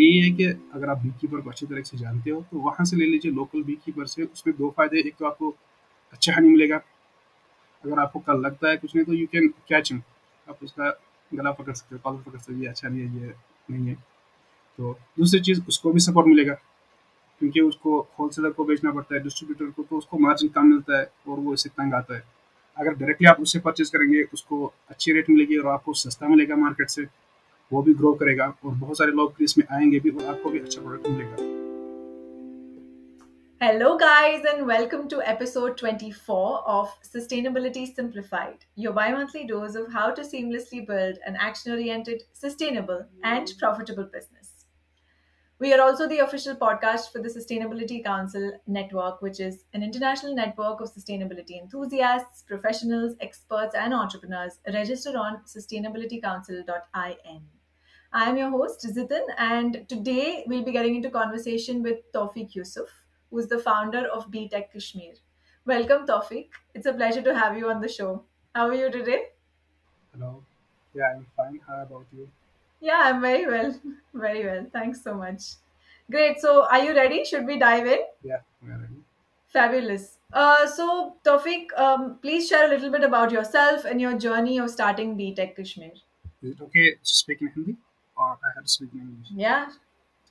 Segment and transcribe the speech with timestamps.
[0.00, 2.84] यही है कि अगर आप बी कीपर को अच्छी तरह से जानते हो तो वहाँ
[2.84, 5.50] से ले लीजिए लोकल बी कीपर से, उसमें दो फ़ायदे एक तो आपको
[6.12, 6.76] अच्छा हनी मिलेगा।
[7.84, 10.02] अगर आपको कल लगता है कुछ नहीं तो यू कैन कैच हिम
[10.46, 10.90] आप उसका
[11.32, 13.34] गला पकड़ सकते हो कॉलर पकड़ सकते हो, ये अच्छा नहीं है, ये
[13.70, 13.94] नहीं है।
[14.78, 16.54] तो दूसरी चीज़, उसको भी सपोर्ट मिलेगा,
[17.40, 21.10] क्योंकि उसको होलसेलर को बेचना पड़ता है डिस्ट्रीब्यूटर को तो उसको मार्जिन कम मिलता है
[21.28, 22.22] और वो इससे तंग आता है।
[22.76, 26.88] अगर डायरेक्टली आप उससे परचेज करेंगे, उसको अच्छी रेट मिलेगी और आपको सस्ता मिलेगा मार्केट
[26.88, 27.04] से।
[27.73, 30.81] वो भी ग्रो करेगा और बहुत सारे लोग इसमें आएंगे भी और आपको भी अच्छा
[30.81, 31.53] प्रोडक्ट मिलेगा
[33.61, 39.93] Hello, guys, and welcome to episode 24 of Sustainability Simplified, your bi monthly dose of
[39.93, 44.51] how to seamlessly build an action oriented, sustainable, and profitable business.
[45.57, 50.35] We are also the official podcast for the Sustainability Council Network, which is an international
[50.35, 57.41] network of sustainability enthusiasts, professionals, experts, and entrepreneurs registered on sustainabilitycouncil.in.
[58.12, 62.88] I am your host, Zitan, and today we'll be getting into conversation with Tawfiq Yusuf,
[63.30, 65.12] who is the founder of BTech Kashmir.
[65.64, 66.48] Welcome, Tawfiq.
[66.74, 68.24] It's a pleasure to have you on the show.
[68.52, 69.26] How are you today?
[70.12, 70.42] Hello.
[70.92, 71.60] Yeah, I'm fine.
[71.68, 72.28] How about you?
[72.80, 73.78] Yeah, I'm very well.
[74.12, 74.66] Very well.
[74.72, 75.42] Thanks so much.
[76.10, 76.40] Great.
[76.40, 77.24] So, are you ready?
[77.24, 78.00] Should we dive in?
[78.24, 79.04] Yeah, we are ready.
[79.52, 80.18] Fabulous.
[80.32, 84.68] Uh, so, Tawfiq, um, please share a little bit about yourself and your journey of
[84.68, 85.92] starting BTech Kashmir.
[86.42, 87.76] Is it okay to speak in Hindi
[88.20, 89.30] or I have to speak in English?
[89.44, 89.68] Yeah,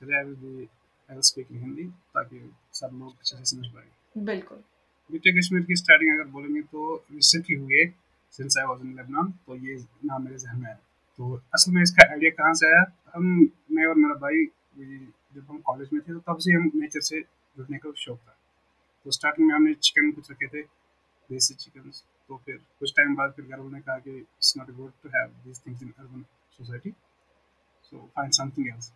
[0.00, 0.68] Today I will be
[1.08, 2.38] I will speak in Hindi ताकि
[2.80, 4.58] सब लोग अच्छे से समझ पाए। बिल्कुल।
[5.10, 7.86] BTech Kashmir की starting अगर बोलेंगे तो रिसेंटली हुई है
[8.38, 9.74] since I was in Lebanon तो ये
[10.10, 10.78] नाम मेरे जहन में आया।
[11.18, 12.84] तो असल में इसका आइडिया कहाँ से आया?
[13.14, 13.24] हम
[13.76, 14.44] मैं और मेरा भाई
[15.34, 18.36] जब हम कॉलेज में थे तो तब से हम नेचर से जुड़ने का शौक था।
[19.06, 20.62] तो स्टार्टिंग में हमने चिकन कुछ रखे थे
[21.30, 21.90] देसी चिकन
[22.28, 25.08] तो फिर कुछ टाइम बाद फिर घर वालों ने कहा कि it's not good to
[25.16, 26.24] have these things in urban
[26.58, 26.90] society
[27.92, 28.92] so find something else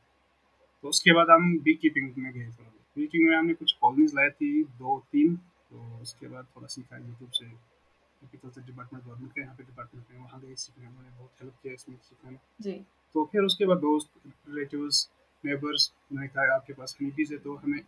[0.85, 4.15] तो उसके बाद हम बी कीपिंग में गए थोड़ा बी कीपिंग में हमने कुछ कॉलोनीज
[4.15, 4.51] लाई थी
[4.81, 9.65] दो तीन। तो उसके बाद थोड़ा सीखा यूट्यूब से। एग्रीकल्चर डिपार्टमेंट गवर्नमेंट का यहाँ पे
[9.65, 12.73] डिपार्टमेंट है वहाँ गए सीखने उन्होंने बहुत हेल्प किया इसमें सीखने में। जी।
[13.15, 14.11] तो फिर उसके बाद दोस्त
[14.49, 15.09] रिलेटिव्स
[15.45, 17.81] नेबर्स उन्होंने कहा आपके पास हनी पीस है तो हमें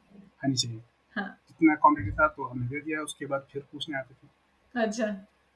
[0.44, 0.80] हनी चाहिए।
[1.16, 5.06] हाँ। जितना क्वान्टिटी था तो हमने दे दिया उसके बाद फिर पूछने आते थे। अच्छा।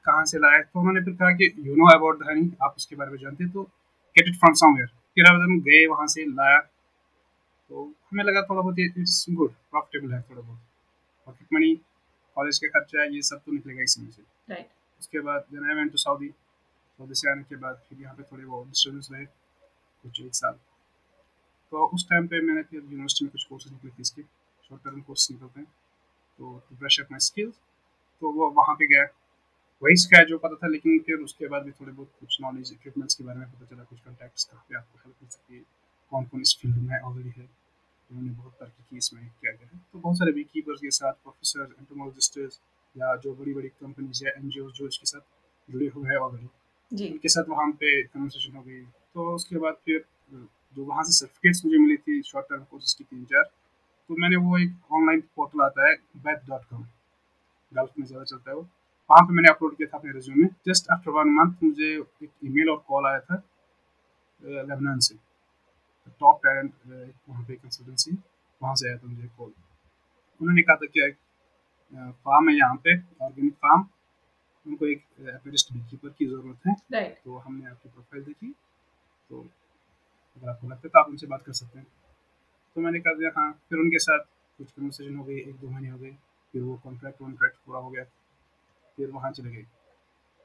[0.05, 0.61] कहाँ से लाए?
[0.63, 3.43] तो उन्होंने फिर कहा कि you know about the honey आप इसके बारे में जानते
[3.43, 8.41] हैं तो गेट इट फ्रॉम समवेयर फिर हम गए वहाँ से लाया तो हमें लगा
[8.41, 10.59] थोड़ा बहुत इट्स गुड प्रॉफिटेबल है थोड़ा बहुत।
[11.27, 11.73] पॉकेट मनी
[12.37, 15.75] कॉलेज का खर्चा ये सब तो निकलेगा इसी में से। राइट उसके बाद then I
[15.75, 19.25] went to Saudi Saudi से आने के बाद फिर यहाँ पे थोड़े वो डिस्टर्बेंस रहे
[19.25, 20.53] कुछ एक साल।
[21.71, 24.21] तो उस टाइम पे मैंने फिर यूनिवर्सिटी में कुछ कोर्सेज निकले थे इसके
[24.69, 25.67] शॉर्ट टर्म कोर्स निकलते हैं।
[26.39, 27.55] तो to brush up my skills
[28.21, 29.05] तो वो वहाँ पे गया।
[29.81, 33.15] वही सिखाया जो पता था लेकिन फिर उसके बाद भी थोड़े बहुत कुछ नॉलेज इक्विपमेंट्स
[33.15, 35.61] के बारे में पता चला कुछ कॉन्टैक्ट्स कहाँ पे आपको हेल्प मिल सकती है।
[36.11, 37.47] कौन कौन इस फ़ील्ड में ऑलरेडी है
[38.09, 41.13] उन्होंने बहुत तरक्की की इसमें क्या क्या है। तो बहुत सारे बी कीपर्स के साथ
[41.23, 42.59] प्रोफेसर एंटोमोलॉजिस्ट्स
[42.95, 45.21] या जो बड़ी बड़ी कंपनीज़ या एन जो इसके साथ
[45.69, 50.03] जुड़े हुए हैं ऑलरेडी उनके साथ वहाँ पे कन्वर्सेशन हो गई। तो उसके बाद फिर
[50.75, 53.43] जो वहाँ से सर्टिफिकेट्स मुझे मिली थी शॉर्ट टर्म कोर्सेज की तीन चार
[54.09, 56.83] तो मैंने वो एक ऑनलाइन पोर्टल आता है बैथ डॉट कॉम
[57.71, 58.67] गल्फ में ज़्यादा चलता है वो।
[59.11, 62.69] वहाँ पे मैंने अपलोड किया था अपने resume just after one month मुझे एक ईमेल
[62.69, 63.35] और कॉल आया था
[64.43, 65.15] लेबनान से।
[66.19, 66.73] टॉप टैलेंट
[67.29, 68.11] वहाँ पे कंसल्टेंसी
[68.61, 69.51] वहाँ से आया था मुझे कॉल
[70.41, 71.17] उन्होंने कहा था कि एक
[72.25, 72.95] फार्म है यहाँ पे
[73.25, 73.85] ऑर्गेनिक फार्म
[74.65, 76.73] उनको एक एपरिस्ट बी कीपर की ज़रूरत है।
[77.25, 78.49] तो हमने आपकी प्रोफ़ाइल देखी।
[79.29, 81.87] तो अगर आपको लगता है तो आप उनसे बात कर सकते हैं।
[82.75, 84.25] तो मैंने कहा दिया हाँ फिर उनके साथ
[84.59, 86.11] कुछ कन्वर्सेशन हो गई एक दो महीने हो गए
[86.53, 88.03] फिर वो कॉन्ट्रैक्ट वॉन्ट्रैक्ट पूरा हो गया।
[89.01, 89.65] फिर वहाँ चले गए।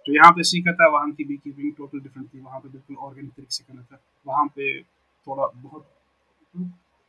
[0.07, 2.97] तो यहाँ पे सीखा था वहाँ की बी कीपिंग टोटल डिफरेंट थी वहाँ पे बिल्कुल
[3.07, 5.89] ऑर्गेनिक तरीके से करना था। वहाँ पे थोड़ा बहुत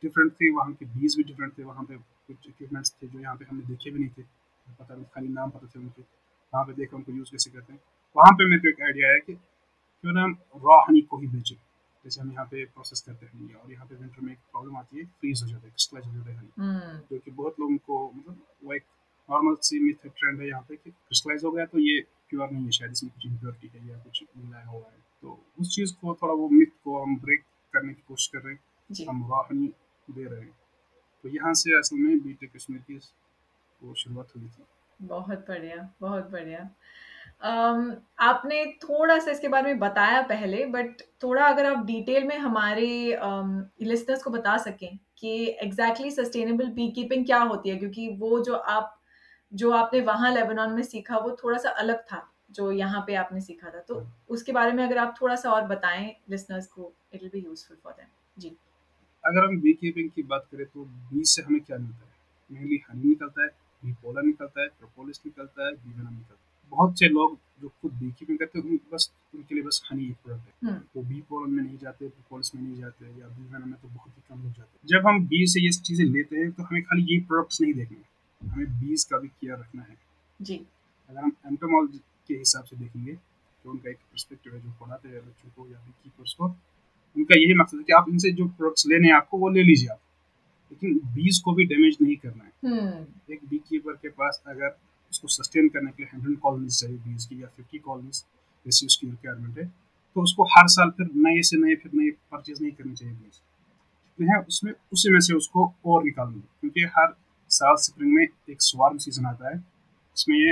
[0.02, 3.36] डिफरेंट थे वहाँ के बीज भी डिफरेंट थे वहाँ पे कुछ इक्विपमेंट्स थे जो यहाँ
[3.36, 4.22] पे हमने देखे भी नहीं थे।
[4.80, 7.80] पता नहीं खाली नाम पता थे उनके। वहाँ पे देखा उनको यूज़ कैसे करते हैं।
[8.16, 10.26] वहाँ पे मेरे को एक आइडिया आया कि क्यों ना
[10.66, 11.56] रॉ हनी को ही बेचें।
[12.04, 14.76] जैसे हम यहाँ पे प्रोसेस करते हैं हनी और यहाँ पे विंटर में एक प्रॉब्लम
[14.76, 17.60] आती है फ्रीज हो जाता है क्रिस्टलाइज हो जाता है हनी हम्म। जो कि बहुत
[17.60, 18.84] लोगों को मतलब वो एक
[19.28, 22.64] नॉर्मल सी मिथ ट्रेंड है यहाँ पे कि क्रिस्टलाइज हो गया तो ये प्योर नहीं
[22.64, 26.14] है शायद इसमें कुछ इम्प्योरिटी है या कुछ मिलाया हुआ है। तो उस चीज़ को
[26.22, 27.42] थोड़ा वो मिथ को हम ब्रेक
[27.74, 30.56] करने की कोशिश कर रहे हैं। हम रॉ दे रहे हैं।
[31.24, 33.00] तो यहाँ से असल में बी टेक कश्मीर की
[33.82, 34.64] वो शुरुआत हुई थी।
[35.00, 36.68] बहुत बढ़िया बहुत बढ़िया।
[37.40, 42.36] um, आपने थोड़ा सा इसके बारे में बताया पहले बट थोड़ा अगर आप डिटेल में
[42.38, 42.86] हमारे
[43.82, 48.54] लिसनर्स को बता सकें कि एग्जैक्टली सस्टेनेबल बी कीपिंग क्या होती है क्योंकि वो जो
[48.54, 48.97] आप
[49.52, 53.40] जो आपने वहाँ लेबनान में सीखा वो थोड़ा सा अलग था जो यहाँ पे आपने
[53.40, 57.22] सीखा था। तो उसके बारे में अगर आप थोड़ा सा और बताएँ लिसनर्स को it
[57.22, 58.56] will be useful for them जी।
[59.24, 62.12] अगर हम बी कीपिंग की बात करें तो बीज से हमें क्या मिलता है?
[62.50, 63.48] मेनली हनी निकलता है
[63.82, 67.68] बी पोलर निकलता है प्रोपोलिस निकलता है बी वेनम निकलता है। बहुत से लोग जो
[67.82, 71.02] खुद बी कीपिंग करते हैं बस उनके लिए बस हनी एक प्रोडक्ट है। हम्म, वो
[71.02, 74.08] बी पोलन में नहीं जाते प्रोपोलिस में नहीं जाते या बी वेनम में तो बहुत
[74.08, 76.82] ही कम लोग जाते हैं। जब हम बी से ये चीज़ें लेते हैं तो हमें
[76.82, 77.96] खाली ये प्रोडक्ट्स नहीं देखने
[78.40, 79.96] हमें बीज का भी केयर रखना है।
[80.40, 80.56] जी।
[81.10, 85.20] अगर हम एंटोमोलॉजी के हिसाब से देखेंगे तो उनका एक परस्पेक्टिव है जो पढ़ाते हैं
[85.20, 86.46] बच्चों को या बीकीपर्स को।
[87.16, 89.88] उनका यही मकसद है कि आप इनसे जो प्रोडक्ट्स लेने हैं आपको वो ले लीजिए
[89.88, 90.00] आप।
[90.72, 94.76] लेकिन बीज को भी डैमेज नहीं करना है। हम्म, एक बी कीपर के पास अगर
[95.12, 98.24] उसको सस्टेन करने के लिए हंड्रेड कॉलोनीज चाहिए बीज की या फिफ्टी कॉलोनीज
[98.66, 99.66] जैसी उसकी रिक्वायरमेंट है
[100.16, 103.32] तो उसको हर साल फिर नए से नए फिर नए परचेज नहीं करने चाहिए बीज
[103.32, 107.14] जितने हैं उसमें उसी में से उसको और निकालना क्योंकि हर
[107.50, 109.56] साल स्प्रिंग में एक स्वार्म सीज़न आता है
[110.18, 110.50] इसमें ये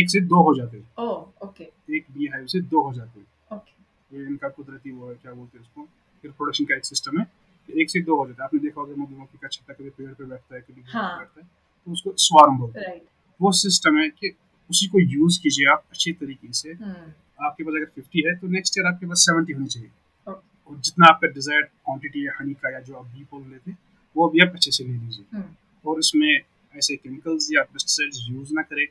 [0.00, 1.08] एक से दो हो जाते हैं। Oh
[1.42, 1.64] okay.
[1.96, 5.32] एक बी हाइव से दो हो जाते हैं। ओके। ये इनका कुदरती वो है क्या
[5.32, 5.88] बोलते हैं उसको?
[6.22, 7.26] फिर प्रोडक्शन का एक सिस्टम है।
[7.70, 10.24] एक से दो हो जाता है। आपने देखा होगा मधुमक्खी का छत्ता कभी पेड़ पे
[10.24, 11.46] बैठता है कभी हाँ। बैठता है।
[11.86, 13.00] तो उसको स्वार्म बोलते हैं।
[13.40, 14.36] वो सिस्टम है कि
[14.70, 17.12] उसी को यूज़ कीजिए आप अच्छे तरीके से। हम्म,
[17.46, 19.90] आपके पास अगर 50 है तो नेक्स्ट ईयर आपके पास 70 होनी चाहिए।
[20.28, 23.78] और जितना आपका डिजायर्ड क्वांटिटी है हनी का या जो आप बी पोल लेते हैं
[24.16, 25.46] वो भी आप अच्छे से ले लीजिए। हम्म,
[25.86, 26.40] और इसमें
[26.74, 28.86] ऐसे केमिकल्स या पेस्टिसाइड्स यूज़ ना करें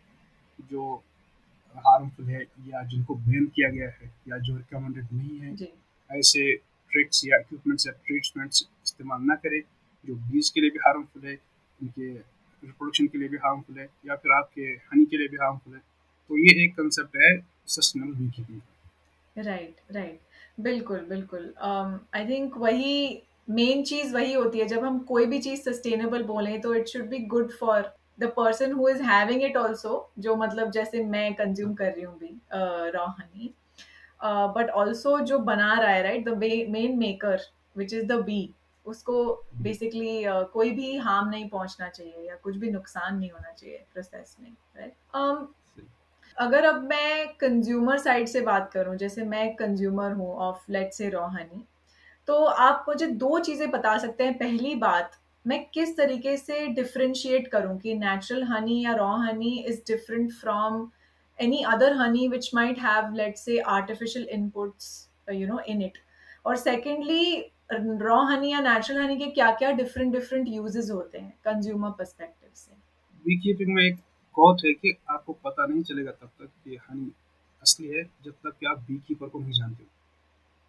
[0.71, 1.03] जो
[1.75, 6.55] हार्मफुल है या जिनको बैन किया गया है या जो रिकमेंडेड नहीं है ऐसे
[6.91, 9.61] ट्रिक्स या इक्विपमेंट्स या ट्रीटमेंट्स इस्तेमाल ना करें
[10.07, 11.37] जो बीज के लिए भी हार्मफुल है
[11.81, 15.73] उनके रिप्रोडक्शन के लिए भी हार्मफुल है या फिर आपके हनी के लिए भी हार्मफुल
[15.73, 15.79] है।
[16.29, 17.31] तो ये एक कंसेप्ट है
[17.67, 20.19] sustainable beekeeping right right
[20.59, 25.39] बिल्कुल बिल्कुल। आई um, थिंक वही मेन चीज़ वही होती है जब हम कोई भी
[25.39, 29.57] चीज़ सस्टेनेबल बोलें तो it should be good for the person who is having it
[29.57, 32.39] also जो मतलब जैसे मैं कंज्यूम कर रही हूँ भी
[32.91, 33.53] रॉ हनी
[34.55, 36.37] बट ऑल्सो जो बना रहा है right the
[36.69, 37.41] main maker
[37.77, 38.53] which is the bee
[38.85, 39.23] उसको
[39.61, 43.85] बेसिकली uh, कोई भी हार्म नहीं पहुँचना चाहिए या कुछ भी नुकसान नहीं होना चाहिए
[43.93, 45.47] प्रोसेस में राइट
[46.37, 51.09] अगर अब मैं कंज्यूमर साइड से बात करूँ जैसे मैं कंज्यूमर हूँ of let's say
[51.09, 51.63] raw honey
[52.27, 57.47] तो आप मुझे दो चीज़ें बता सकते हैं। पहली बात मैं किस तरीके से डिफरेंशिएट
[57.47, 60.89] करूँ कि नेचुरल हनी या raw honey is different from
[61.67, 65.97] other honey which might have let's say artificial inputs uh, you know in it.
[66.45, 67.25] और secondly
[68.01, 72.49] रॉ हनी या नेचुरल हनी के क्या क्या डिफरेंट डिफरेंट यूजेस होते हैं कंज्यूमर पर्सपेक्टिव
[72.55, 72.71] से।
[73.25, 73.97] बी में एक
[74.35, 77.11] कोच है कि आपको पता नहीं चलेगा तब तक कि हनी
[77.61, 79.89] असली है जब तक कि आप बी कीपर को नहीं जानते हो।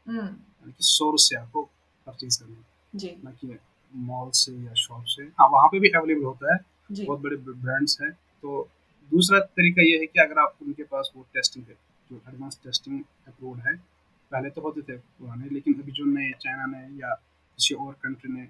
[0.09, 1.63] यानी कि सोर्स से आपको
[2.07, 2.65] परचेज करना है।
[2.95, 3.59] जी। ना कि
[3.93, 6.59] मॉल से या शॉप से। हाँ वहाँ पे भी अवेलेबल होता है।
[7.05, 8.69] बहुत बड़े ब्रांड्स हैं। तो
[9.13, 11.77] दूसरा तरीका ये है कि अगर आप उनके पास वो टेस्टिंग है
[12.11, 13.75] जो एडवांस टेस्टिंग अप्रूव्ड है
[14.31, 17.15] पहले तो होते थे पुराने लेकिन अभी जो नए चाइना ने या
[17.59, 18.43] किसी और कंट्री ने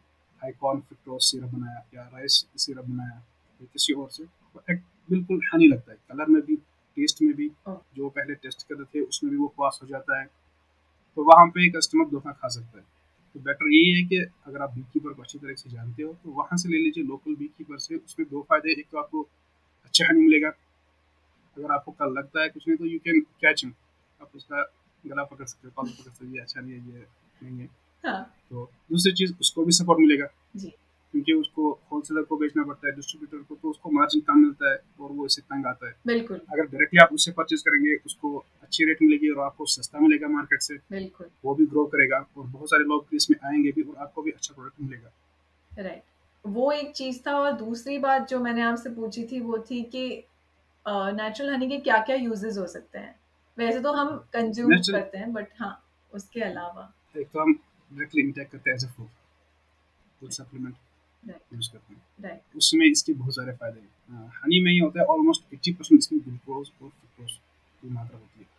[0.43, 3.17] हाईकॉन फ्रिक्टोज सिरप बनाया या राइस सिरप बनाया
[3.61, 7.35] या किसी और से वो एक बिल्कुल हनी लगता है। कलर में भी टेस्ट में
[7.35, 7.51] भी
[7.97, 10.27] जो पहले टेस्ट करते थे उसमें भी वो पास हो जाता है।
[11.17, 12.85] तो वहाँ पे कस्टमर धोखा खा सकता है।
[13.35, 14.17] तो बेटर यही है कि
[14.47, 17.05] अगर आप बी कीपर को अच्छी तरह से जानते हो तो वहाँ से ले लीजिए
[17.05, 19.23] लोकल बी कीपर से उसमें दो फ़ायदे एक तो आपको
[19.85, 20.49] अच्छा हनी मिलेगा।
[21.57, 23.73] अगर आपको कल लगता है कुछ नहीं तो यू कैन कैच हिम
[24.21, 24.63] आप उसका
[25.05, 27.07] गला पकड़ सकते हो कॉलर पकड़ सकते हो अच्छा नहीं है ये
[27.43, 27.69] नहीं है।
[28.05, 30.27] हाँ। तो दूसरी चीज़ उसको भी सपोर्ट मिलेगा।
[31.15, 34.79] क्योंकि उसको होलसेलर को बेचना पड़ता है डिस्ट्रीब्यूटर को तो उसको मार्जिन कम मिलता है
[35.01, 38.39] और वो इससे तंग आता है। बिल्कुल। अगर डायरेक्टली आप उससे परचेज करेंगे उसको
[38.75, 42.47] अच्छी रेट मिलेगी और आपको सस्ता मिलेगा मार्केट से। बिल्कुल। वो भी ग्रो करेगा और
[42.47, 45.11] बहुत सारे लोग इसमें आएँगे भी और आपको भी अच्छा प्रोडक्ट मिलेगा।
[45.73, 46.03] राइट
[46.45, 50.07] वो एक चीज़ था और दूसरी बात जो मैंने आपसे पूछी थी वो थी कि
[50.87, 53.15] नेचुरल हनी के क्या क्या यूजेस हो सकते हैं।
[53.57, 55.75] वैसे तो हम कंज्यूम करते हैं बट हाँ
[56.13, 59.09] उसके अलावा। एक तो हम डायरेक्टली इंटेक करते हैं as a food
[60.21, 60.75] food supplement
[61.55, 65.07] use करते हैं। राइट उसमें इसके बहुत सारे फ़ायदे हैं। हनी में ही होता है
[65.15, 67.33] ऑलमोस्ट एट्टी परसेंट इसमें ग्लूकोज और फ्रुक्टोज
[67.83, 68.53] की मात्रा होती है।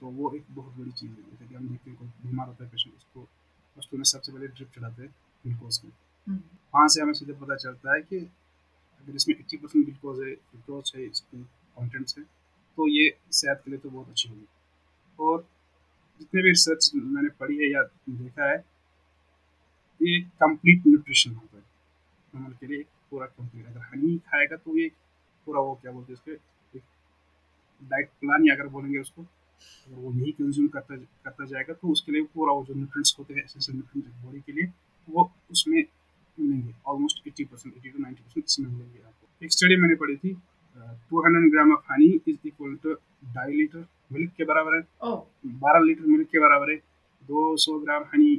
[0.00, 2.64] तो वो एक बहुत बड़ी चीज़ है जैसे कि हम देखते हैं कोई बीमार होता
[2.64, 3.26] है पेशेंट उसको
[3.76, 5.10] उसको में सबसे पहले ड्रिप चढ़ाते हैं
[5.44, 5.88] ग्लूकोज की
[6.26, 6.40] हम्म,
[6.74, 10.92] वहाँ से हमें सीधे पता चलता है कि अगर इसमें एट्टी परसेंट ग्लूकोज है फ्रुक्टोज
[10.96, 11.42] है इसके
[11.76, 12.24] कॉन्टेंट्स है
[12.78, 14.46] तो ये सेहत के लिए तो बहुत अच्छी होगी।
[15.18, 15.46] और
[16.20, 18.56] जितने भी रिसर्च मैंने पढ़ी है या देखा है
[20.00, 21.62] ये कंप्लीट न्यूट्रिशन होता है।
[22.32, 24.88] ह्यूमन के लिए पूरा कंप्लीट अगर हनी खाएगा तो ये
[25.46, 26.32] पूरा वो क्या बोलते हैं उसके
[26.78, 26.82] एक
[27.82, 29.22] डाइट प्लान या अगर बोलेंगे उसको
[29.88, 33.42] वो नहीं कंज्यूम करता करता जाएगा तो उसके लिए पूरा वो जो न्यूट्रिएंट्स होते हैं
[33.44, 34.72] एसेंशियल न्यूट्रिएंट्स बॉडी के लिए
[35.08, 35.82] वो उसमें
[36.38, 40.16] मिलेंगे। Almost eighty percent eighty to ninety percent इसमें मिलेंगे आपको। एक स्टडी मैंने पढ़ी
[40.16, 40.32] थी
[41.10, 42.94] two hundred gram of honey is equal to
[43.34, 45.16] ढाई लीटर मिल्क के बराबर है। ओ
[45.64, 46.76] बारह लीटर मिल्क के बराबर है।
[47.28, 48.34] दो सौ ग्राम हनी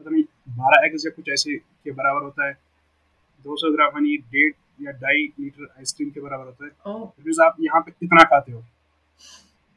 [0.00, 0.22] पता नहीं
[0.56, 2.52] बारह एग्स या कुछ ऐसे के बराबर होता है।
[3.44, 6.70] दो सौ ग्राम हनी डेढ़ या ढाई लीटर आइसक्रीम के बराबर होता है।
[7.06, 8.64] बिकॉज़ आप यहाँ पे इतना खाते हो।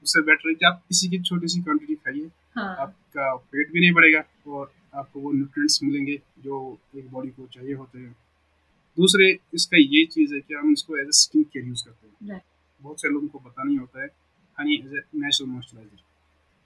[0.03, 3.79] उससे बेटर है कि आप किसी की छोटी सी क्वांटिटी खाइए। हाँ। आपका पेट भी
[3.79, 6.57] नहीं बढ़ेगा और आपको वो न्यूट्रिएंट्स मिलेंगे जो
[6.95, 8.15] एक बॉडी को चाहिए होते हैं।
[8.98, 12.41] दूसरे इसका ये चीज़ है कि हम इसको as a skin care use करते हैं।
[12.81, 14.07] बहुत से लोगों को पता नहीं होता है
[14.57, 16.01] honey as a natural moisturiser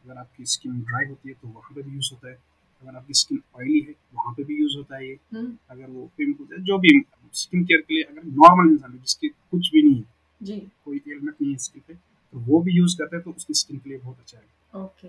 [0.06, 2.38] अगर आपकी स्किन ड्राई होती है तो वहाँ पे भी यूज़ होता है।
[2.82, 6.10] अगर आपकी स्किन ऑयली है वहाँ पे भी यूज़ होता है ये। हम्म, अगर वो
[6.18, 7.02] पिम्पल है जो भी
[7.34, 11.02] स्किन केयर के लिए अगर नॉर्मल इंसान है जिसके कुछ भी नहीं है जी। कोई
[11.08, 11.94] एलमेंट नहीं है स्किन पे
[12.34, 15.08] तो वो भी यूज़ करते हैं तो उसकी स्किन के लिए बहुत अच्छा है। Okay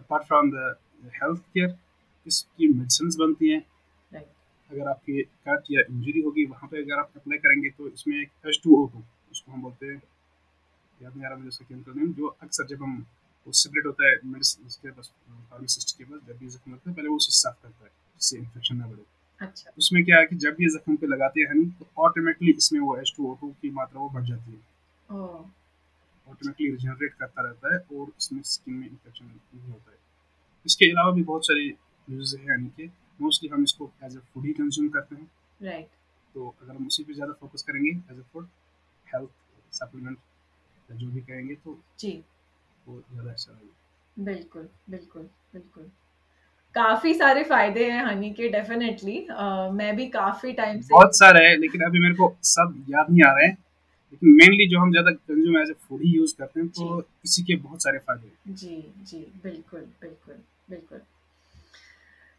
[0.00, 0.76] apart from the
[1.14, 1.76] health care
[2.26, 3.60] इसकी मेडिसिन बनती हैं।
[4.12, 4.28] राइट
[4.70, 8.30] अगर आपकी कट या इंजरी होगी वहाँ पे अगर आप अप्लाई करेंगे तो इसमें एक
[8.46, 10.02] एच टू ओ टू उसको हम बोलते हैं
[11.00, 13.04] याद नहीं आ रहा मुझे उसका केमिकल नेम जो अक्सर जब हम
[13.46, 15.10] वो सेपरेट होता है मेडिसिन उसके पास
[15.50, 18.38] फार्मासिस्ट के पास जब भी जख्म लगता है पहले वो उसे साफ़ करता है जिससे
[18.38, 19.04] इन्फेक्शन ना बढ़े।
[19.40, 22.80] अच्छा। उसमें क्या है कि जब ये जख्म पे लगाते हैं हनी तो ऑटोमेटिकली इसमें
[22.80, 25.44] वो एच टू ओ टू की मात्रा वो बढ़ जाती है। ओह
[26.26, 29.98] ऑटोमेटिकली रिजनरेट करता रहता है और इसमें स्किन में इन्फेक्शन नहीं होता है।
[30.66, 32.86] इसके अलावा भी बहुत सारे यूजेस हैं हनी के
[33.20, 35.88] मोस्टली हम इसको एज ए फ़ूड ही कंज्यूम करते हैं। राइट
[36.34, 38.48] तो अगर हम उसी पे ज़्यादा फोकस करेंगे as a food
[39.06, 39.30] health
[39.72, 40.18] supplement
[40.88, 42.12] या जो भी कहेंगे तो जी।
[42.86, 45.90] वो ज़्यादा अच्छा रहेगा। बिल्कुल बिल्कुल बिल्कुल।
[46.74, 51.44] काफ़ी सारे फ़ायदे हैं हनी के डेफिनेटली uh, मैं भी काफ़ी टाइम से बहुत सारे
[51.46, 53.56] हैं लेकिन अभी मेरे को सब याद नहीं आ रहे हैं।
[54.12, 57.42] लेकिन मेनली जो हम ज़्यादा कंज्यूम एज ए फ़ूड ही यूज़ करते हैं तो इसी
[57.42, 60.34] के बहुत सारे फ़ायदे हैं। जी जी बिल्कुल बिल्कुल
[60.70, 61.00] बिल्कुल।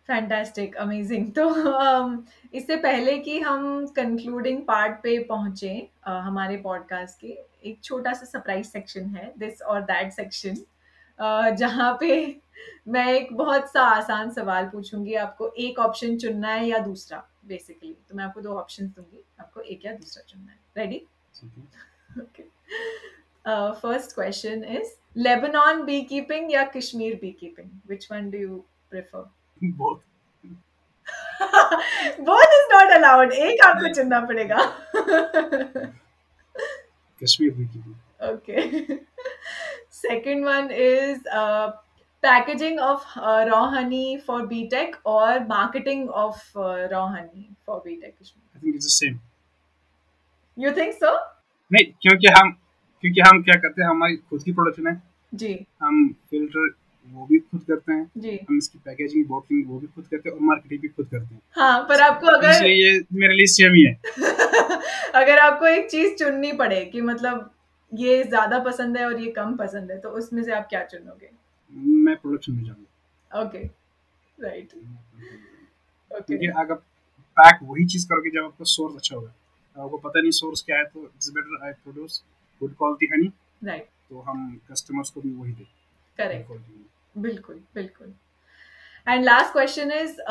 [0.10, 2.17] फैंटास्टिक अमेजिंग तो um,
[2.53, 5.72] इससे पहले कि हम कंक्लूडिंग पार्ट पे पहुँचे
[6.10, 7.38] uh, हमारे पॉडकास्ट के
[7.69, 10.63] एक छोटा सा सरप्राइज़ सेक्शन है दिस और दैट सेक्शन
[11.60, 12.12] जहाँ पे
[12.88, 17.93] मैं एक बहुत सा आसान सवाल पूछूँगी आपको एक ऑप्शन चुनना है या दूसरा बेसिकली
[18.10, 21.01] तो मैं आपको दो ऑप्शन दूँगी आपको एक या दूसरा चुनना है। Ready
[22.19, 22.47] Okay.
[23.45, 27.71] Uh, first question is Lebanon beekeeping या Kashmir beekeeping?
[27.87, 29.25] Which one do you prefer?
[29.62, 30.02] बहुत
[32.26, 33.33] Both is not allowed.
[33.33, 34.59] एक आपको चुनना पड़ेगा.
[37.23, 37.95] कश्मीर भी की
[38.33, 39.00] okay.
[39.90, 41.73] Second one is uh,
[42.23, 48.14] packaging of uh, raw honey for BTech or marketing of uh, raw honey for BTech
[48.19, 48.45] Kashmir.
[48.57, 49.19] I think it's same
[50.58, 51.12] You think so?
[51.72, 52.52] नहीं क्योंकि हम
[53.04, 55.02] क्योंकि हम क्या करते हैं हमारी खुद की प्रोडक्शन है।
[55.34, 56.74] जी। हम फ़िल्टर
[57.08, 60.36] वो भी खुद करते हैं। जी। हम इसकी पैकेजिंग बोटलिंग वो भी खुद करते हैं
[60.36, 63.84] और मार्केटिंग भी खुद करते हैं। हाँ पर आपको अगर ये मेरे लिए सेम ही
[63.84, 63.94] है।
[65.22, 67.50] अगर आपको एक चीज़ चुननी पड़े कि मतलब
[67.92, 71.30] ये ज़्यादा पसंद है और ये कम पसंद है तो उसमें से आप क्या चुनोगे?
[72.06, 73.64] मैं प्रोडक्शन में जाऊँगा। ओके
[74.38, 74.74] राइट
[76.12, 76.76] ओके अगर
[77.38, 79.34] पैक वही चीज़ करोगे जब आपका सोर्स अच्छा होगा।
[79.75, 82.24] आपको पता नहीं सोर्स क्या है तो it's better I produce
[82.62, 83.32] good quality honey
[83.63, 84.38] right तो हम
[84.72, 85.65] कस्टमर्स को भी वही दें।
[86.17, 86.51] करेक्ट
[87.17, 88.13] बिल्कुल बिल्कुल।
[89.08, 90.22] And last question is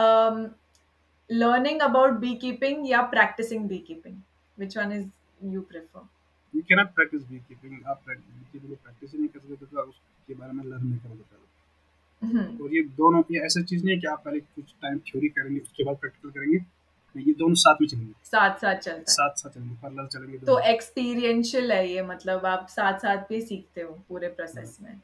[1.31, 4.17] learning about bee keeping या practicing bee keeping
[4.59, 5.07] which one is
[5.53, 6.09] you prefer
[6.55, 10.65] you cannot practice bee keeping आप कीपिंग प्रैक्टिस नहीं कर सकते तो उसके बारे में
[10.65, 11.43] लर्न नहीं करोगे पहले।
[12.65, 15.61] और ये दोनों ये ऐसा चीज़ नहीं है कि आप पहले कुछ टाइम थ्योरी करेंगे
[15.61, 16.59] उसके बाद प्रैक्टिकल करेंगे।
[17.17, 20.59] ये दोनों साथ में चलेंगे। साथ साथ चलता है। साथ साथ चलेंगे पैरेलल चलेंगे तो
[20.71, 25.01] एक्सपीरियंशियल है ये मतलब आप साथ साथ भी सीखते हो पूरे प्रोसेस में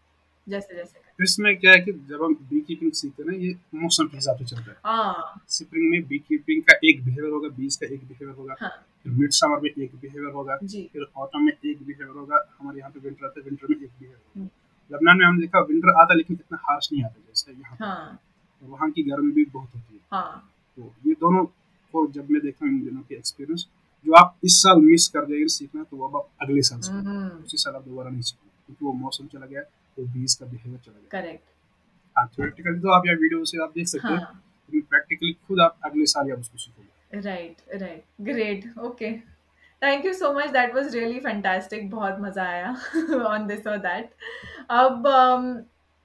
[0.46, 4.06] जैसे जैसे इसमें क्या है कि जब हम बी कीपिंग सीखते हैं ना ये मौसम
[4.06, 7.76] के हिसाब से चलता है। हाँ। स्प्रिंग में बी कीपिंग का एक बिहेवियर होगा बीस
[7.76, 8.70] का एक बिहेवियर होगा हाँ।
[9.04, 12.90] फिर मिड समर में एक बिहेवियर होगा फिर ऑटम में एक बिहेवियर होगा हमारे यहाँ
[12.90, 14.48] पे विंटर आता है विंटर में एक बिहेवियर हम्म।
[14.90, 18.18] लबनान में हमने देखा विंटर आता है लेकिन इतना हार्श नहीं आता जैसे यहाँ हाँ।
[18.62, 21.44] वहाँ की गर्मी भी बहुत होती है। हाँ। तो ये दोनों
[21.92, 23.66] को जब मैं देखता हूँ इन दिनों के एक्सपीरियंस
[24.06, 27.44] जो आप इस साल मिस कर जाएँगे सीखना तो अब आप अगले साल सीखेंगे हम्म।
[27.44, 30.78] उसी साल आप दोबारा नहीं सीखेंगे क्योंकि वो मौसम चला गया तो बीज का बिहेवियर
[30.78, 31.48] चला गया। करेक्ट
[32.16, 35.60] हाँ थ्योरेटिकली तो आप या वीडियो से आप देख सकते हैं हाँ। लेकिन प्रैक्टिकली खुद
[35.60, 39.10] आप अगले साल या उसको सीखोगे। Right right great okay
[39.82, 42.70] thank you so much that was really fantastic बहुत मज़ा आया
[43.26, 44.10] ऑन दिस और दैट
[44.70, 45.46] अब um,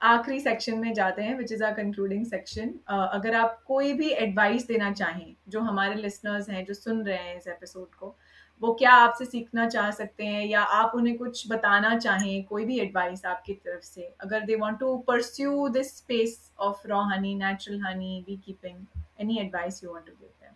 [0.02, 4.68] आखिरी सेक्शन में जाते हैं which is our concluding section अगर आप कोई भी एडवाइस
[4.68, 8.16] देना चाहें, जो हमारे लिसनर्स हैं, जो सुन रहे हैं इस एपिसोड को,
[8.62, 12.80] वो क्या आपसे सीखना चाह सकते हैं, या आप उन्हें कुछ बताना चाहें, कोई भी
[12.80, 17.82] एडवाइस आपकी तरफ़ से, अगर they want to pursue this space of raw honey natural
[17.82, 20.54] honey bee keeping any advice you want to give them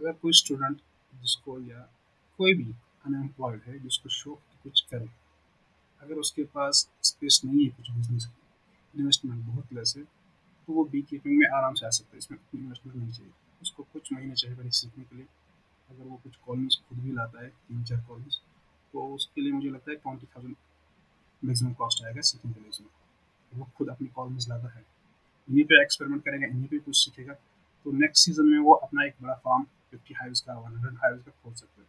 [0.00, 0.80] अगर कोई स्टूडेंट
[1.12, 1.88] जिसको या
[2.38, 2.72] कोई भी
[3.06, 5.08] अनएम्प्लॉयड है, जिसको शौक कुछ करे,
[6.00, 8.45] अगर उसके पास स्पेस नहीं है कुछ बिज़नेस की
[8.96, 10.02] इन्वेस्टमेंट बहुत लेस है
[10.68, 13.82] तो वो बी कीपिंग में आराम से आ सकता है, इसमें इन्वेस्टमेंट नहीं चाहिए। उसको
[13.92, 15.26] कुछ महीने चाहिए पहले सीखने के लिए।
[15.88, 18.40] अगर वो कुछ कॉलम्स खुद भी लाता है, तीन चार कॉलम्स
[18.94, 20.56] तो उसके लिए मुझे लगता है ट्वेंटी थाउज़ेंड
[21.42, 22.88] मैक्सिमम कॉस्ट आएगा सीखने के लिए उसमें।
[23.52, 24.84] वो खुद अपनी कॉलम्स लाता है।
[25.48, 27.32] इन्हीं पे एक्सपेरिमेंट करेगा, इन्हीं पे कुछ सीखेगा।
[27.86, 31.24] तो नेक्स्ट सीज़न में वो अपना एक बड़ा फार्म फिफ्टी हाइव्स का वन हंड्रेड हाइव्स
[31.24, 31.88] का खोल सकते हैं।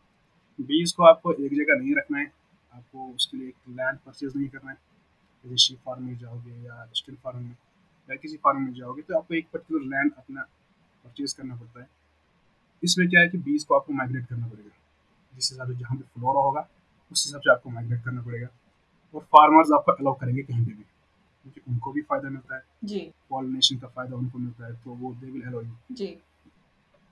[0.59, 2.31] बीज को आपको एक जगह नहीं रखना है।
[2.71, 4.77] आपको उसके लिए एक लैंड परचेज नहीं करना है।
[5.43, 7.55] जैसे शीप फार्म में जाओगे या स्टिल फार्म में
[8.09, 10.41] या किसी फार्म में जाओगे तो आपको एक पर्टिकुलर लैंड अपना
[11.05, 11.89] परचेज करना पड़ता है।
[12.83, 14.69] इसमें क्या है कि बीज को आपको माइग्रेट करना पड़ेगा।
[15.33, 16.67] जिस हिसाब से जहाँ पे फ्लोरा होगा
[17.11, 18.47] उस हिसाब से आपको माइग्रेट करना पड़ेगा।
[19.13, 22.99] और फार्मर्स आपको अलाउ करेंगे कहीं पे भी क्योंकि उनको भी फ़ायदा मिलता है। जी।
[23.29, 26.07] पॉलिनेशन का फ़ायदा उनको मिलता है तो वो दे विल अलाउ यू जी।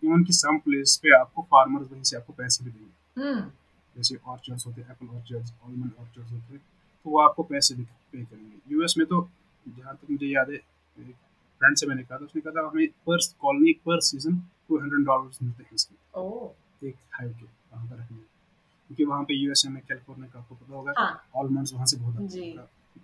[0.04, 3.50] इवन की सम प्लेस पे आपको फार्मर्स वहीं से आपको पैसे भी देंगे। हम्म।
[3.96, 6.62] जैसे ऑर्चर्ड्स होते हैं एप्पल ऑर्चर्ड्स आलमंड ऑर्चर्ड्स होते हैं।
[7.06, 9.22] तो वो आपको पैसे भी पे करेंगे। यूएस में तो
[9.66, 10.58] जहाँ तक मुझे याद है
[10.98, 14.38] फ्रेंड से मैंने कहा था उसने कहा था हमें पर कॉलोनी पर सीज़न
[14.70, 19.34] टू हंड्रेड डॉलर मिलते हैं इसके। एक हाइव के वहाँ पर रखने। क्योंकि वहाँ पे
[19.34, 22.16] यूएसए में कैलिफ़ोर्निया का आपको पता होगा हाँ। ऑलमंड्स वहाँ से बहुत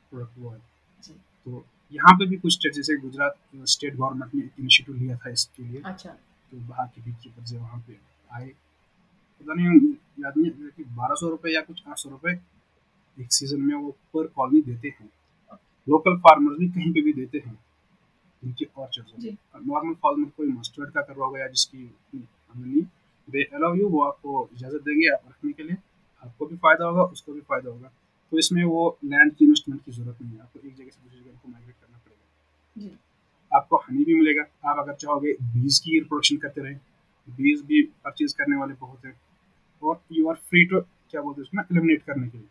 [0.09, 0.59] प्रोडक्ट वो है।
[1.47, 3.37] तो यहाँ पे भी कुछ स्टेट जैसे गुजरात
[3.69, 7.57] स्टेट गवर्नमेंट ने इनिशिएटिव लिया था इसके लिए। अच्छा। तो बाहर के बीच कीपर से
[7.57, 7.97] वहाँ पे
[8.31, 12.33] आए। पता नहीं याद नहीं बारह सौ रुपये या कुछ आठ सौ रुपये
[13.17, 15.09] एक सीज़न में वो पर कॉलोनी देते हैं।
[15.87, 17.57] लोकल फार्मर्स भी कहीं पे भी देते हैं।
[18.43, 19.25] उनके ऑर्चर्ड।
[19.67, 22.81] नॉर्मल फार्मर कोई मस्टर्ड का करवा होगा या जिसकी उतनी
[23.27, 25.77] दे अलाउ यू वो आपको इजाज़त देंगे आप रखने के लिए।
[26.23, 27.91] आपको भी फ़ायदा होगा उसको भी फ़ायदा होगा।
[28.31, 31.19] तो इसमें वो लैंड की इन्वेस्टमेंट की ज़रूरत नहीं है। आपको एक जगह से दूसरी
[31.19, 32.97] जगह को माइग्रेट करना पड़ेगा। जी।
[33.51, 36.79] आपको हनी भी मिलेगा। आप अगर चाहोगे बीज की रिप्रोडक्शन करते रहें।
[37.27, 39.19] बीज भी परचेज करने वाले बहुत हैं।
[39.83, 42.47] और यू आर फ्री टू क्या बोलते हैं उसमें एलिमिनेट करने के लिए।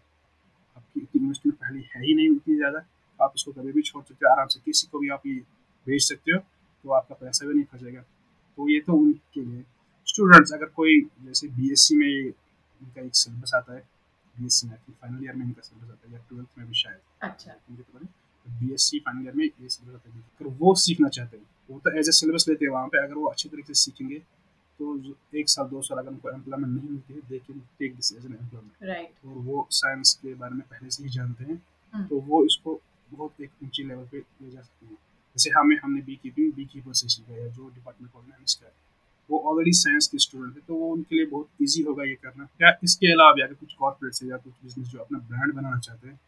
[0.97, 2.85] आपकी इन्वेस्टमेंट पहले है ही नहीं उतनी ज़्यादा।
[3.21, 5.35] आप इसको कभी भी छोड़ सकते हो आराम से किसी को भी आप ये
[5.87, 6.39] बेच सकते हो
[6.85, 9.65] तो आपका पैसा भी नहीं फंसेगा तो ये तो उनके लिए।
[10.09, 13.81] स्टूडेंट्स अगर कोई जैसे बीएससी में इनका एक सिलेबस आता है
[14.35, 16.75] बी एस सी में फाइनल ईयर में इनका सिलेबस आता है या ट्वेल्थ में भी
[16.75, 20.23] शायद। अच्छा। मुझे पता नहीं B S C final year में ये सिलेबस आता है।
[20.41, 23.15] अगर वो सीखना चाहते हैं वो तो एज ए सिलेबस लेते हैं वहाँ पे अगर
[23.15, 24.23] वो अच्छी तरीके से सीखेंगे
[24.81, 28.13] तो एक साल दो साल अगर उनको एम्प्लॉयमेंट नहीं मिलती है they can take this
[28.13, 31.61] as an employment right और वो साइंस के बारे में पहले से ही जानते हैं
[31.95, 34.95] हम्म। तो वो इसको बहुत एक ऊँची लेवल पे ले जा सकते हैं।
[35.37, 38.73] जैसे हमें हमने बी कीपिंग बी कीपर से सीखा है जो डिपार्टमेंट हम इसका
[39.31, 42.49] वो ऑलरेडी साइंस के स्टूडेंट है तो वो उनके लिए बहुत ईजी होगा ये करना।
[42.63, 46.09] या इसके अलावा अगर कुछ कॉर्पोरेट से या कुछ बिज़नेस जो अपना ब्रांड बनाना चाहते
[46.09, 46.19] हैं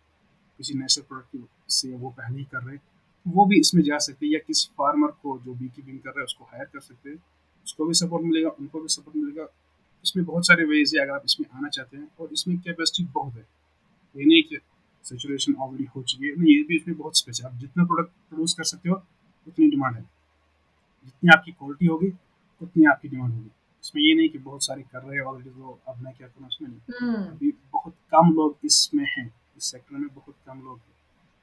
[0.58, 2.82] किसी नेचुरल प्रोडक्ट से वो पहले ही कर रहे हैं
[3.26, 6.10] तो वो भी इसमें जा सकते हैं या किसी फार्मर को जो बी कीपिंग कर
[6.10, 7.16] रहा है उसको हायर कर सकते हैं।
[7.64, 9.46] उसको भी सपोर्ट मिलेगा उनको भी सपोर्ट मिलेगा।
[10.04, 13.34] इसमें बहुत सारे वेज है अगर आप इसमें आना चाहते हैं और इसमें कैपेसिटी बहुत
[13.34, 13.46] है।
[14.16, 14.58] ये नहीं कि
[15.04, 18.10] सेचुरेशन ऑलरेडी हो चुकी है। नहीं ये भी इसमें बहुत स्पेस है। आप जितना प्रोडक्ट
[18.28, 19.02] प्रोड्यूस कर सकते हो
[19.46, 20.02] उतनी डिमांड है।
[21.04, 22.12] जितनी आपकी क्वालिटी होगी
[22.60, 23.50] उतनी आपकी डिमांड होगी।
[23.84, 26.48] इसमें ये नहीं कि बहुत सारे कर रहे हैं ऑलरेडी तो अब मैं क्या करूँ
[26.48, 30.78] उसमें नहीं। हम्म। अभी बहुत कम लोग इसमें हैं। इस सेक्टर में बहुत कम लोग
[30.78, 30.94] हैं।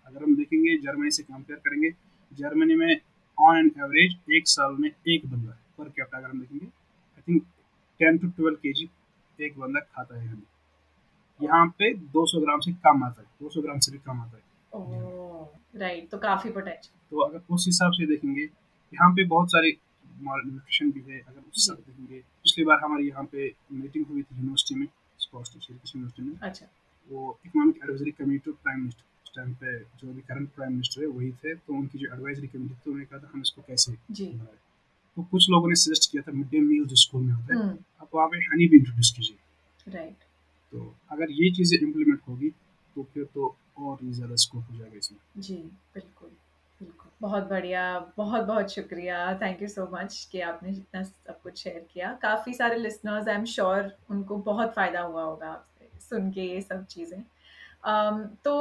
[0.07, 1.89] अगर हम देखेंगे जर्मनी से कंपेयर करेंगे
[2.31, 3.01] जर्मनी में
[3.37, 7.43] ऑन एन एवरेज एक साल में एक बंदा पर कैप्टा अगर हम देखेंगे। I think
[7.99, 8.89] ten to twelve K G
[9.39, 10.47] एक बंदा खाता है हमें।
[11.39, 14.43] यहाँ पे 200 ग्राम से कम आता है 200 ग्राम से भी कम आता है।
[15.75, 19.69] राइट तो काफ़ी पोटेंशियल तो अगर उस हिसाब से देखेंगे यहाँ पे बहुत सारे
[20.05, 24.21] न्यूट्रिशन भी है अगर उस हिसाब से देखेंगे। पिछली बार हमारी यहाँ पे मीटिंग हुई
[24.21, 26.65] थी यूनिवर्सिटी में यूनिवर्सिटी में। अच्छा।
[27.09, 31.07] वो economic advisory committee prime minister उस टाइम पे जो भी करंट प्राइम मिनिस्टर है
[31.09, 34.25] वही थे। तो उनकी जो एडवाइजरी कमेटी थी उन्होंने कहा था हम इसको कैसे जी।
[34.25, 34.57] बनाए?
[35.19, 37.61] तो कुछ लोगों ने सजेस्ट किया था मिड डे मील जो स्कूल में होता है
[37.61, 40.23] हम्म। आप वहाँ पे हनी भी इंट्रोड्यूस कीजिए। राइट
[40.73, 42.49] तो अगर ये चीज़ें इम्प्लीमेंट होगी
[42.95, 45.55] तो फिर तो और भी ज़्यादा स्कोप हो जाएगा इसमें। जी
[45.93, 46.29] बिल्कुल
[46.81, 47.83] बिल्कुल। बहुत बढ़िया
[48.17, 52.53] बहुत बहुत शुक्रिया। थैंक यू सो मच कि आपने इतना सब कुछ शेयर किया। काफ़ी
[52.53, 56.85] सारे लिसनर्स आई एम श्योर उनको बहुत फ़ायदा हुआ होगा आपसे सुन के ये सब
[56.85, 57.23] चीज़ें।
[57.87, 58.55] um, तो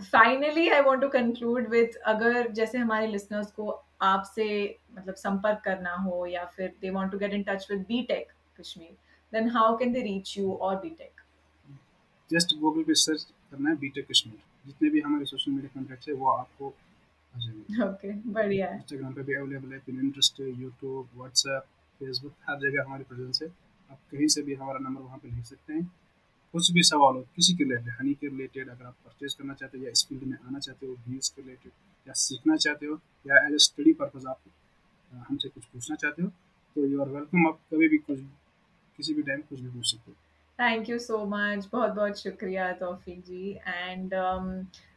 [0.00, 3.70] finally I want to conclude with अगर जैसे हमारे लिसनर्स को
[4.02, 4.46] आपसे
[4.94, 8.32] मतलब संपर्क करना हो या फिर they want to get in touch with B tech
[8.60, 8.96] Kashmir
[9.32, 11.20] then how can they reach you और बी टेक
[12.30, 16.14] जस्ट गूगल पे सर्च करना है बीटेक कश्मीर जितने भी हमारे सोशल मीडिया कॉन्टैक्ट्स है
[16.14, 16.74] वो आपको
[17.84, 18.76] ओके बढ़िया है.
[18.76, 21.62] इंस्टाग्राम पे भी अवेलेबल है पिनिंटरेस्ट यूट्यूब व्हाट्सएप
[22.00, 23.48] फेसबुक हर जगह हमारी प्रेजेंस है.
[23.90, 25.90] आप कहीं से भी हमारा नंबर वहाँ पे लिख सकते हैं.
[26.54, 29.78] कुछ भी सवाल हो, किसी के रिलेटेड हनी के रिलेटेड अगर आप परचेज करना चाहते
[29.78, 31.72] हो या इस फ़ील्ड में आना चाहते हो बीज के रिलेटेड
[32.06, 34.40] या सीखना चाहते हो या एज ए स्टडी पर्पज आप
[35.28, 36.28] हमसे कुछ पूछना चाहते हो
[36.76, 38.20] तो यू आर वेलकम आप कभी भी कुछ
[38.98, 40.16] किसी भी टाइम कुछ भी पूछ सकते हो।
[40.58, 44.14] थैंक यू सो मच बहुत बहुत शुक्रिया तौफीक जी। एंड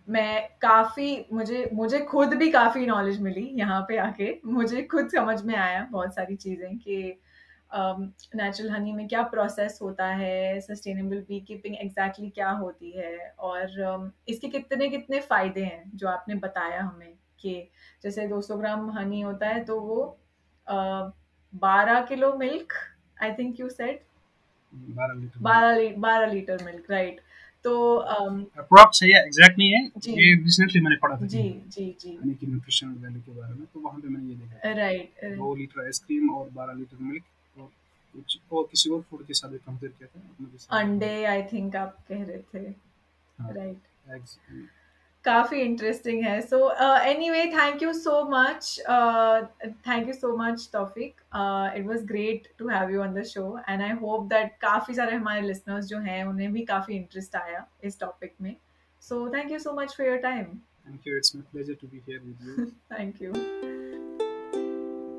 [0.07, 5.41] मैं काफ़ी, मुझे मुझे खुद भी काफ़ी नॉलेज मिली यहाँ पे आके। मुझे खुद समझ
[5.45, 7.19] में आया बहुत सारी चीज़ें कि
[7.73, 13.35] नेचुरल um, हनी में क्या प्रोसेस होता है सस्टेनेबल बी कीपिंग एग्जैक्टली क्या होती है?
[13.39, 17.55] और um, इसके कितने कितने फ़ायदे हैं जो आपने बताया हमें कि
[18.03, 20.03] जैसे 200 ग्राम हनी होता है तो वो
[21.53, 22.73] बारह kilo milk
[23.23, 24.03] I think you set
[24.73, 27.21] बारह लीटर मिल्क राइट
[27.65, 32.09] तो अप्रोक्स um, है एग्जैक्ट नहीं है ये रिसेंटली मैंने पढ़ा था जी जी जी।
[32.09, 35.55] यानी कि न्यूट्रिशनल वैल्यू के बारे में तो वहाँ पे मैंने ये देखा। राइट दो
[35.55, 37.23] लीटर आइसक्रीम और बारह लीटर मिल्क
[38.13, 40.77] कुछ और किसी और फ़ूड के साथ भी कंपेयर किया था?
[40.79, 42.69] अंडे आई थिंक आप कह रहे थे।
[43.39, 44.69] राइट
[45.25, 46.71] काफ़ी इंटरेस्टिंग है। So
[47.29, 48.79] anyway thank you so much
[49.87, 51.21] thank you so much Taufiq
[51.77, 55.15] it was great to have you on the show and I hope that काफ़ी सारे
[55.15, 58.55] हमारे लिसनर्स जो हैं उन्हें भी काफ़ी इंटरेस्ट आया इस टॉपिक में।
[59.01, 61.17] So thank you so much for your time Thank you.
[61.17, 62.73] It's my pleasure to be here with you.
[62.89, 63.90] Thank you.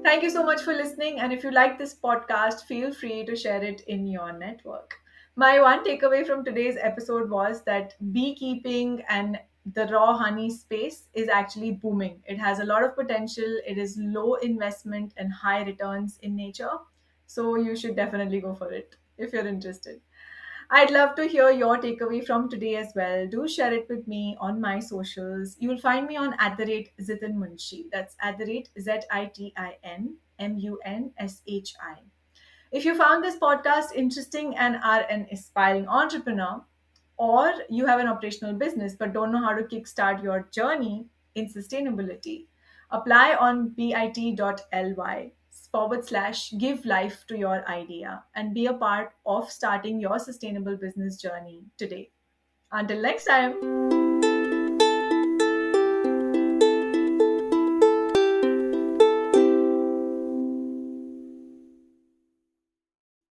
[0.05, 1.19] Thank you so much for listening.
[1.21, 4.95] And if you like this podcast, feel free to share it in your network.
[5.37, 11.29] My one takeaway from today's episode was that beekeeping and the raw honey space is
[11.29, 12.23] actually booming.
[12.27, 13.61] It has a lot of potential.
[13.67, 16.77] It is low investment and high returns in nature.
[17.27, 20.01] So you should definitely go for it if you're interested.
[20.75, 23.27] I'd love to hear your takeaway from today as well.
[23.27, 25.55] Do share it with me on my socials.
[25.59, 27.91] You will find me on at the rate Zitin Munshi.
[27.93, 31.97] That's at the rate Z I T I N M U N S H I.
[32.71, 36.65] If you found this podcast interesting and are an aspiring entrepreneur,
[37.19, 41.05] or you have an operational business but don't know how to kickstart your journey
[41.35, 42.47] in sustainability,
[42.91, 45.33] apply on bit.ly
[45.73, 50.77] forward slash give life to your idea and be a part of starting your sustainable
[50.77, 52.11] business journey today.
[52.71, 54.02] Until next time.